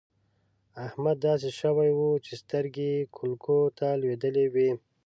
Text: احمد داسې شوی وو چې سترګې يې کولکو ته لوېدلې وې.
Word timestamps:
احمد 0.85 1.17
داسې 1.27 1.49
شوی 1.59 1.89
وو 1.93 2.11
چې 2.25 2.33
سترګې 2.41 2.85
يې 2.95 3.01
کولکو 3.15 3.57
ته 3.77 3.87
لوېدلې 4.01 4.45
وې. 4.53 4.69